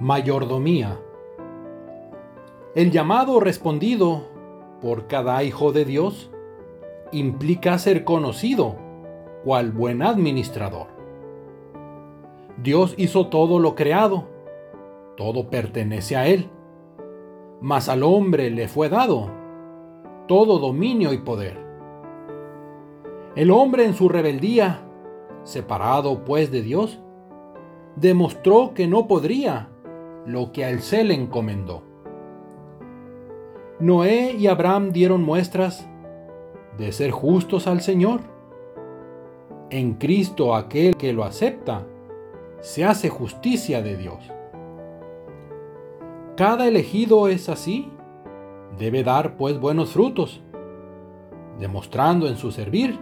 Mayordomía. 0.00 0.98
El 2.74 2.90
llamado 2.90 3.38
respondido 3.38 4.24
por 4.80 5.06
cada 5.06 5.44
hijo 5.44 5.70
de 5.70 5.84
Dios 5.84 6.32
implica 7.12 7.78
ser 7.78 8.02
conocido 8.02 8.74
cual 9.44 9.70
buen 9.70 10.02
administrador. 10.02 10.88
Dios 12.56 12.94
hizo 12.96 13.28
todo 13.28 13.60
lo 13.60 13.76
creado, 13.76 14.24
todo 15.16 15.48
pertenece 15.48 16.16
a 16.16 16.26
Él, 16.26 16.50
mas 17.60 17.88
al 17.88 18.02
hombre 18.02 18.50
le 18.50 18.66
fue 18.66 18.88
dado 18.88 19.30
todo 20.26 20.58
dominio 20.58 21.12
y 21.12 21.18
poder. 21.18 21.56
El 23.36 23.52
hombre 23.52 23.84
en 23.84 23.94
su 23.94 24.08
rebeldía, 24.08 24.80
separado 25.44 26.24
pues 26.24 26.50
de 26.50 26.62
Dios, 26.62 26.98
demostró 27.94 28.74
que 28.74 28.88
no 28.88 29.06
podría 29.06 29.68
lo 30.26 30.52
que 30.52 30.64
a 30.64 30.70
él 30.70 30.80
se 30.80 31.04
le 31.04 31.14
encomendó. 31.14 31.82
Noé 33.80 34.32
y 34.38 34.46
Abraham 34.46 34.92
dieron 34.92 35.22
muestras 35.22 35.88
de 36.78 36.92
ser 36.92 37.10
justos 37.10 37.66
al 37.66 37.80
Señor. 37.80 38.20
En 39.70 39.94
Cristo 39.94 40.54
aquel 40.54 40.96
que 40.96 41.12
lo 41.12 41.24
acepta, 41.24 41.86
se 42.60 42.84
hace 42.84 43.08
justicia 43.08 43.82
de 43.82 43.96
Dios. 43.96 44.30
Cada 46.36 46.66
elegido 46.66 47.28
es 47.28 47.48
así, 47.48 47.90
debe 48.78 49.04
dar 49.04 49.36
pues 49.36 49.60
buenos 49.60 49.92
frutos, 49.92 50.42
demostrando 51.58 52.26
en 52.26 52.36
su 52.36 52.50
servir 52.50 52.98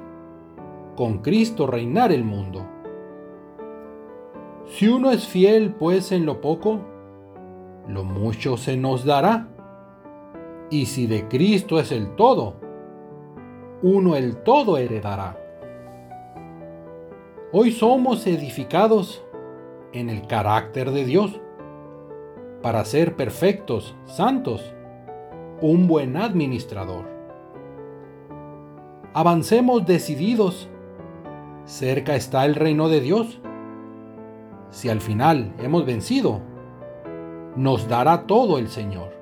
con 0.97 1.19
Cristo 1.19 1.67
reinar 1.67 2.13
el 2.13 2.25
mundo. 2.25 2.67
Si 4.67 4.89
uno 4.89 5.11
es 5.11 5.27
fiel 5.27 5.75
pues 5.75 6.13
en 6.13 6.27
lo 6.27 6.41
poco, 6.41 6.81
lo 7.89 8.05
mucho 8.05 8.57
se 8.57 8.77
nos 8.77 9.05
dará. 9.05 9.49
Y 10.71 10.87
si 10.87 11.07
de 11.07 11.29
Cristo 11.29 11.79
es 11.79 11.93
el 11.93 12.15
todo, 12.17 12.55
uno 13.83 14.17
el 14.17 14.37
todo 14.39 14.79
heredará. 14.79 15.39
Hoy 17.53 17.73
somos 17.73 18.27
edificados 18.27 19.25
en 19.93 20.09
el 20.09 20.27
carácter 20.27 20.91
de 20.91 21.05
Dios 21.05 21.41
para 22.63 22.85
ser 22.85 23.17
perfectos, 23.17 23.95
santos, 24.07 24.75
un 25.61 25.87
buen 25.89 26.17
administrador. 26.17 27.05
Avancemos 29.15 29.85
decididos. 29.85 30.71
Cerca 31.65 32.15
está 32.15 32.45
el 32.47 32.55
reino 32.55 32.89
de 32.89 33.01
Dios. 33.01 33.41
Si 34.71 34.89
al 34.89 35.01
final 35.01 35.53
hemos 35.59 35.85
vencido, 35.85 36.41
nos 37.57 37.89
dará 37.89 38.27
todo 38.27 38.59
el 38.59 38.69
Señor. 38.69 39.22